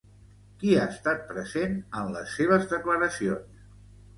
[0.61, 3.65] Qui ha estat present en les seves declaracions?